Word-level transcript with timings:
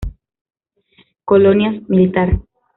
Colonias: 1.25 1.87
Militar. 1.87 2.39